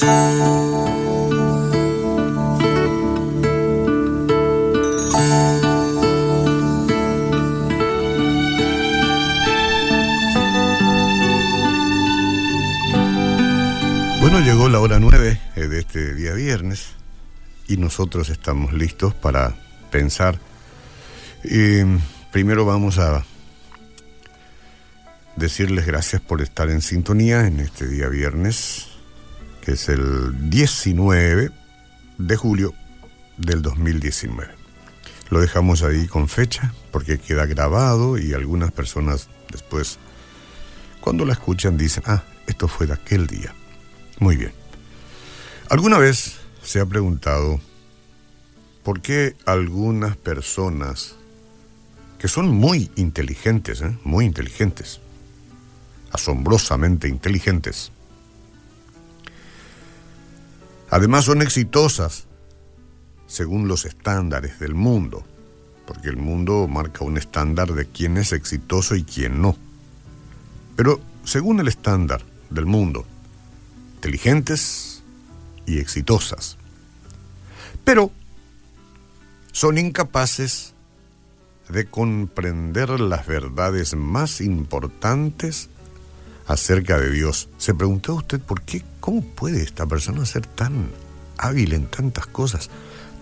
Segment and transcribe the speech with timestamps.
[0.00, 0.40] Bueno,
[14.40, 16.90] llegó la hora nueve eh, de este día viernes
[17.66, 19.56] y nosotros estamos listos para
[19.90, 20.38] pensar.
[21.42, 21.84] Eh,
[22.30, 23.24] primero vamos a
[25.34, 28.86] decirles gracias por estar en sintonía en este día viernes,
[29.68, 31.50] es el 19
[32.16, 32.74] de julio
[33.36, 34.50] del 2019.
[35.30, 39.98] Lo dejamos ahí con fecha porque queda grabado y algunas personas después,
[41.00, 43.54] cuando la escuchan, dicen, ah, esto fue de aquel día.
[44.18, 44.52] Muy bien.
[45.68, 47.60] ¿Alguna vez se ha preguntado
[48.82, 51.14] por qué algunas personas
[52.18, 53.98] que son muy inteligentes, ¿eh?
[54.02, 55.00] muy inteligentes,
[56.10, 57.92] asombrosamente inteligentes,
[60.90, 62.26] además son exitosas
[63.26, 65.24] según los estándares del mundo,
[65.86, 69.56] porque el mundo marca un estándar de quién es exitoso y quién no.
[70.76, 73.04] Pero según el estándar del mundo,
[73.96, 75.02] inteligentes
[75.66, 76.56] y exitosas.
[77.84, 78.10] Pero
[79.52, 80.74] son incapaces
[81.68, 85.68] de comprender las verdades más importantes
[86.46, 87.48] acerca de Dios.
[87.58, 88.82] ¿Se preguntó usted por qué?
[89.08, 90.90] ¿Cómo puede esta persona ser tan
[91.38, 92.68] hábil en tantas cosas,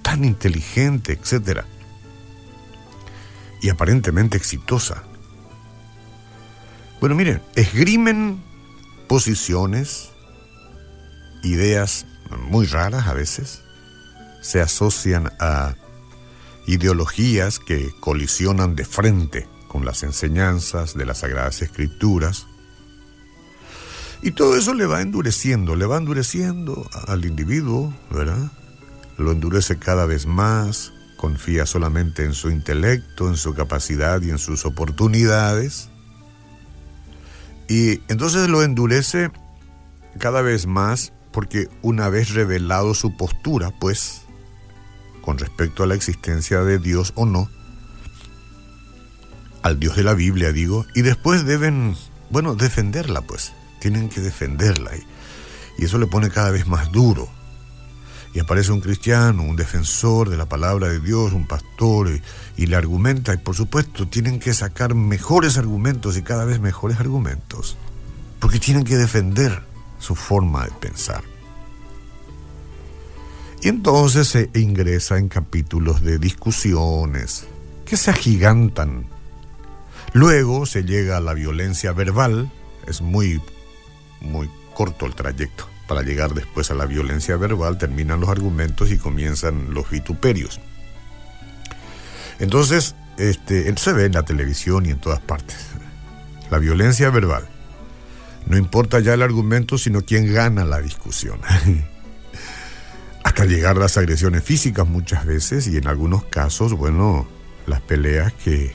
[0.00, 1.64] tan inteligente, etcétera?
[3.60, 5.02] Y aparentemente exitosa.
[7.00, 8.40] Bueno, miren, esgrimen
[9.08, 10.12] posiciones,
[11.42, 12.06] ideas
[12.48, 13.64] muy raras a veces,
[14.40, 15.74] se asocian a
[16.68, 22.46] ideologías que colisionan de frente con las enseñanzas de las Sagradas Escrituras.
[24.22, 28.52] Y todo eso le va endureciendo, le va endureciendo al individuo, ¿verdad?
[29.18, 34.38] Lo endurece cada vez más, confía solamente en su intelecto, en su capacidad y en
[34.38, 35.88] sus oportunidades.
[37.68, 39.32] Y entonces lo endurece
[40.18, 44.22] cada vez más porque una vez revelado su postura, pues,
[45.20, 47.48] con respecto a la existencia de Dios o no,
[49.62, 51.96] al Dios de la Biblia digo, y después deben,
[52.30, 54.92] bueno, defenderla, pues, tienen que defenderla.
[55.76, 57.28] Y, eso le pone cada vez más duro.
[58.32, 62.22] Y aparece un cristiano, un defensor de la palabra de Dios, un pastor, y,
[62.62, 67.00] y le argumenta, y por supuesto tienen que sacar mejores argumentos y cada vez mejores
[67.00, 67.76] argumentos,
[68.38, 69.64] porque tienen que defender
[69.98, 71.24] su forma de pensar.
[73.60, 77.46] Y entonces se ingresa en capítulos de discusiones
[77.84, 79.06] que se agigantan.
[80.12, 82.50] Luego se llega a la violencia verbal,
[82.86, 83.40] es muy,
[84.22, 85.68] muy corto el trayecto.
[85.86, 90.60] Para llegar después a la violencia verbal terminan los argumentos y comienzan los vituperios.
[92.38, 95.56] Entonces, este, se ve en la televisión y en todas partes.
[96.50, 97.48] La violencia verbal.
[98.46, 101.40] No importa ya el argumento, sino quién gana la discusión.
[103.24, 107.28] Hasta llegar a las agresiones físicas muchas veces y en algunos casos, bueno,
[107.66, 108.74] las peleas que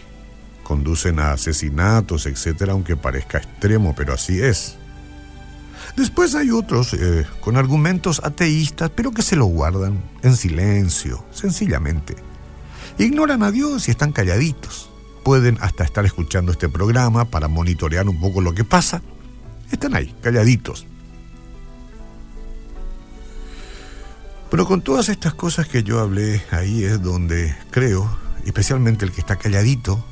[0.64, 4.78] conducen a asesinatos, etcétera, aunque parezca extremo, pero así es.
[5.98, 12.16] Después hay otros eh, con argumentos ateístas, pero que se lo guardan en silencio, sencillamente.
[13.00, 14.92] Ignoran a Dios y están calladitos.
[15.24, 19.02] Pueden hasta estar escuchando este programa para monitorear un poco lo que pasa
[19.72, 20.86] están ahí, calladitos.
[24.52, 28.08] Pero con todas estas cosas que yo hablé, ahí es donde creo,
[28.46, 30.06] especialmente el que está calladito,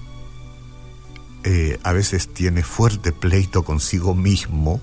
[1.44, 4.82] eh, a veces tiene fuerte pleito consigo mismo,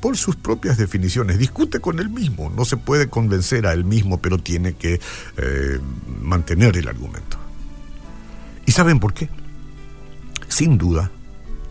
[0.00, 1.38] Por sus propias definiciones.
[1.38, 5.00] Discute con él mismo, no se puede convencer a él mismo, pero tiene que
[5.36, 5.80] eh,
[6.20, 7.38] mantener el argumento.
[8.66, 9.28] ¿Y saben por qué?
[10.48, 11.10] Sin duda,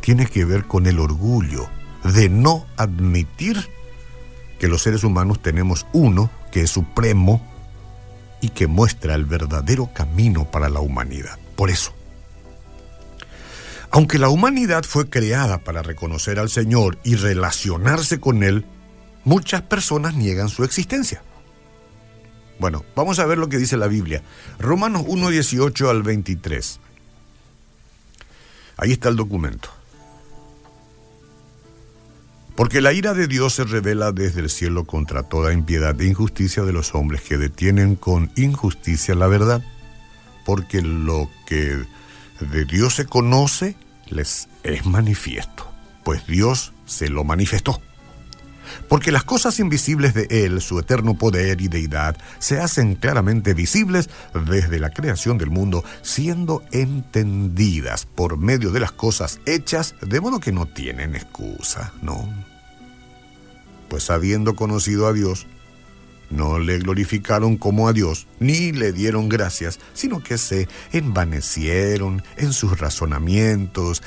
[0.01, 1.67] tiene que ver con el orgullo
[2.03, 3.69] de no admitir
[4.59, 7.45] que los seres humanos tenemos uno que es supremo
[8.41, 11.37] y que muestra el verdadero camino para la humanidad.
[11.55, 11.93] Por eso,
[13.93, 18.65] aunque la humanidad fue creada para reconocer al Señor y relacionarse con Él,
[19.23, 21.21] muchas personas niegan su existencia.
[22.59, 24.23] Bueno, vamos a ver lo que dice la Biblia.
[24.57, 26.79] Romanos 1, 18 al 23.
[28.77, 29.69] Ahí está el documento.
[32.55, 36.63] Porque la ira de Dios se revela desde el cielo contra toda impiedad e injusticia
[36.63, 39.63] de los hombres que detienen con injusticia la verdad.
[40.45, 41.85] Porque lo que
[42.39, 43.75] de Dios se conoce
[44.09, 45.71] les es manifiesto,
[46.03, 47.81] pues Dios se lo manifestó.
[48.87, 54.09] porque las cosas invisibles de Él, su eterno poder y deidad, se hacen claramente visibles
[54.45, 60.39] desde la creación del mundo, siendo entendidas por medio de las cosas hechas, de modo
[60.39, 62.27] que no tienen excusa, ¿no?
[63.89, 65.45] Pues habiendo conocido a Dios,
[66.35, 72.53] no le glorificaron como a Dios, ni le dieron gracias, sino que se envanecieron en
[72.53, 74.03] sus razonamientos,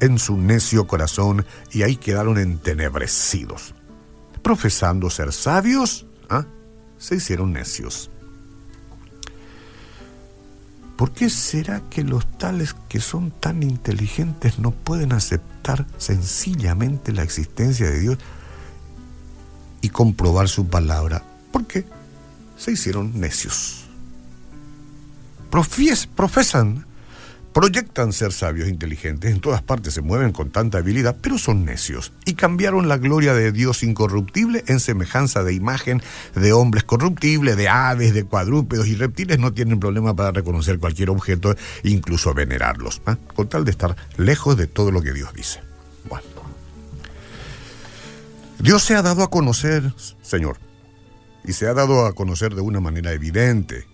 [0.00, 3.74] en su necio corazón, y ahí quedaron entenebrecidos
[4.44, 6.44] profesando ser sabios, ¿ah?
[6.98, 8.10] se hicieron necios.
[10.96, 17.24] ¿Por qué será que los tales que son tan inteligentes no pueden aceptar sencillamente la
[17.24, 18.18] existencia de Dios
[19.80, 21.24] y comprobar su palabra?
[21.54, 21.84] ¿Por qué?
[22.56, 23.84] Se hicieron necios.
[26.16, 26.84] profesan
[27.52, 31.64] Proyectan ser sabios e inteligentes, en todas partes se mueven con tanta habilidad, pero son
[31.64, 36.02] necios y cambiaron la gloria de Dios incorruptible en semejanza de imagen
[36.34, 39.38] de hombres corruptibles, de aves, de cuadrúpedos y reptiles.
[39.38, 41.54] No tienen problema para reconocer cualquier objeto,
[41.84, 43.16] incluso venerarlos, ¿ah?
[43.36, 45.60] con tal de estar lejos de todo lo que Dios dice.
[46.08, 46.26] Bueno.
[48.58, 50.58] Dios se ha dado a conocer, Señor,
[51.44, 53.86] y se ha dado a conocer de una manera evidente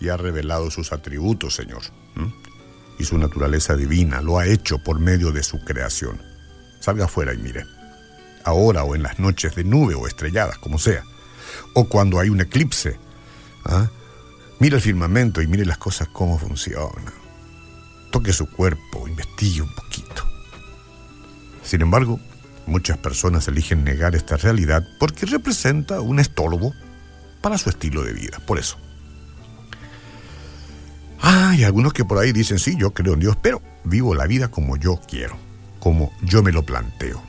[0.00, 1.82] y ha revelado sus atributos, Señor
[2.98, 6.20] y su naturaleza divina lo ha hecho por medio de su creación.
[6.80, 7.64] Salga afuera y mire.
[8.44, 11.04] Ahora o en las noches de nube o estrelladas, como sea.
[11.74, 12.98] O cuando hay un eclipse.
[13.64, 13.88] ¿ah?
[14.58, 17.12] Mire el firmamento y mire las cosas cómo funcionan.
[18.10, 20.24] Toque su cuerpo, investigue un poquito.
[21.62, 22.18] Sin embargo,
[22.68, 26.74] muchas personas eligen negar esta realidad porque representa un estorbo
[27.40, 28.38] para su estilo de vida.
[28.46, 28.78] Por eso.
[31.20, 34.50] Hay algunos que por ahí dicen, sí, yo creo en Dios, pero vivo la vida
[34.50, 35.36] como yo quiero,
[35.80, 37.22] como yo me lo planteo.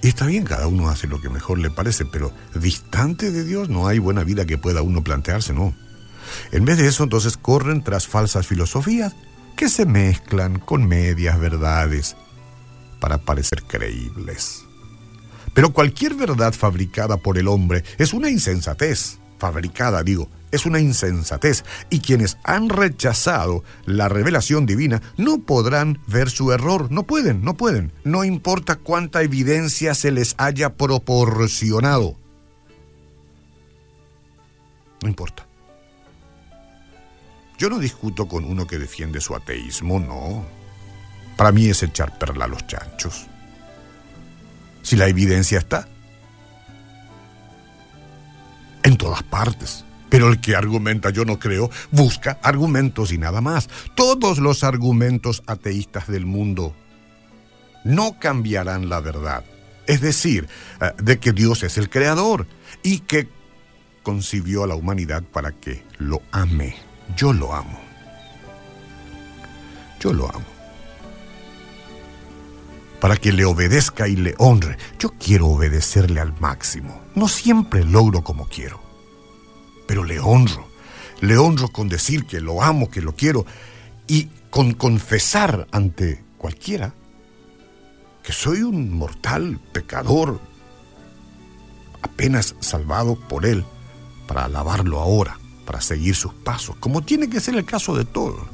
[0.00, 3.68] Y está bien, cada uno hace lo que mejor le parece, pero distante de Dios
[3.68, 5.74] no hay buena vida que pueda uno plantearse, ¿no?
[6.52, 9.14] En vez de eso, entonces corren tras falsas filosofías
[9.56, 12.16] que se mezclan con medias verdades
[13.00, 14.64] para parecer creíbles.
[15.54, 21.64] Pero cualquier verdad fabricada por el hombre es una insensatez, fabricada, digo, es una insensatez
[21.90, 27.54] y quienes han rechazado la revelación divina no podrán ver su error, no pueden, no
[27.54, 32.16] pueden, no importa cuánta evidencia se les haya proporcionado.
[35.02, 35.46] No importa.
[37.58, 40.57] Yo no discuto con uno que defiende su ateísmo, no.
[41.38, 43.28] Para mí es echar perla a los chanchos.
[44.82, 45.86] Si la evidencia está,
[48.82, 49.84] en todas partes.
[50.08, 53.68] Pero el que argumenta yo no creo, busca argumentos y nada más.
[53.94, 56.74] Todos los argumentos ateístas del mundo
[57.84, 59.44] no cambiarán la verdad.
[59.86, 60.48] Es decir,
[60.80, 62.48] eh, de que Dios es el creador
[62.82, 63.28] y que
[64.02, 66.74] concibió a la humanidad para que lo ame.
[67.16, 67.78] Yo lo amo.
[70.00, 70.57] Yo lo amo.
[73.00, 74.76] Para que le obedezca y le honre.
[74.98, 77.00] Yo quiero obedecerle al máximo.
[77.14, 78.88] No siempre logro como quiero
[79.88, 80.68] pero le honro.
[81.20, 83.44] Le honro con decir que lo amo, que lo quiero
[84.06, 86.94] y con confesar ante cualquiera
[88.22, 90.38] que soy un mortal pecador,
[92.02, 93.64] apenas salvado por Él,
[94.26, 98.46] para alabarlo ahora, para seguir sus pasos, como tiene que ser el caso de todos.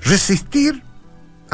[0.00, 0.82] Resistir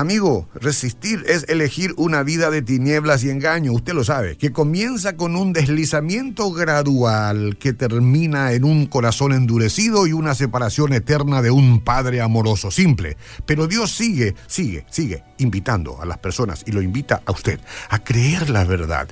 [0.00, 5.14] Amigo, resistir es elegir una vida de tinieblas y engaño, usted lo sabe, que comienza
[5.14, 11.50] con un deslizamiento gradual que termina en un corazón endurecido y una separación eterna de
[11.50, 13.19] un Padre amoroso, simple.
[13.45, 18.02] Pero Dios sigue, sigue, sigue invitando a las personas y lo invita a usted a
[18.02, 19.07] creer la verdad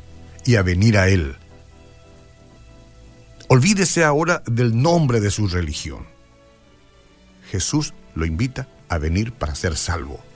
[0.47, 1.37] y a venir a Él.
[3.49, 6.07] Olvídese ahora del nombre de su religión.
[7.51, 10.27] Jesús lo invita a venir para ser salvo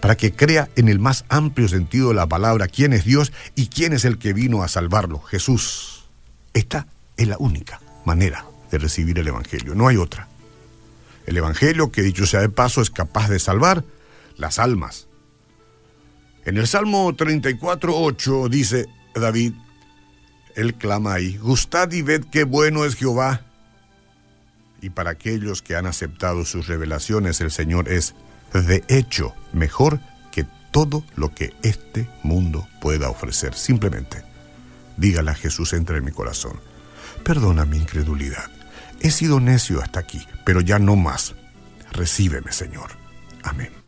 [0.00, 3.68] para que crea en el más amplio sentido de la palabra quién es Dios y
[3.68, 6.08] quién es el que vino a salvarlo, Jesús.
[6.54, 10.28] Esta es la única manera de recibir el Evangelio, no hay otra.
[11.26, 13.84] El Evangelio, que dicho sea de paso, es capaz de salvar
[14.36, 15.06] las almas.
[16.44, 19.52] En el Salmo 34.8 dice David,
[20.56, 23.42] él clama ahí, gustad y ved qué bueno es Jehová.
[24.80, 28.14] Y para aquellos que han aceptado sus revelaciones, el Señor es
[28.52, 33.54] de hecho mejor que todo lo que este mundo pueda ofrecer.
[33.54, 34.22] Simplemente,
[34.96, 36.60] dígale a Jesús, entre en mi corazón.
[37.24, 38.50] Perdona mi incredulidad.
[39.00, 41.34] He sido necio hasta aquí, pero ya no más.
[41.92, 42.90] Recíbeme, Señor.
[43.42, 43.79] Amén.